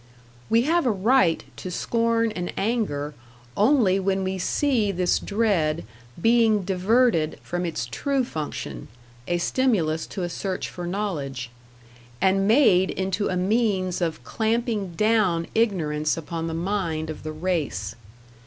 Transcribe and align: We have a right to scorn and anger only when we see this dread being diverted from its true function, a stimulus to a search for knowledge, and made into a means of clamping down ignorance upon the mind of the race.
We 0.49 0.63
have 0.63 0.87
a 0.87 0.91
right 0.91 1.43
to 1.57 1.69
scorn 1.69 2.31
and 2.31 2.51
anger 2.57 3.13
only 3.55 3.99
when 3.99 4.23
we 4.23 4.39
see 4.39 4.91
this 4.91 5.19
dread 5.19 5.85
being 6.19 6.63
diverted 6.63 7.37
from 7.43 7.67
its 7.67 7.85
true 7.85 8.23
function, 8.23 8.87
a 9.27 9.37
stimulus 9.37 10.07
to 10.07 10.23
a 10.23 10.27
search 10.29 10.69
for 10.69 10.87
knowledge, 10.87 11.51
and 12.19 12.47
made 12.47 12.89
into 12.89 13.27
a 13.29 13.37
means 13.37 14.01
of 14.01 14.23
clamping 14.23 14.93
down 14.95 15.45
ignorance 15.53 16.17
upon 16.17 16.47
the 16.47 16.55
mind 16.55 17.11
of 17.11 17.21
the 17.21 17.31
race. 17.31 17.93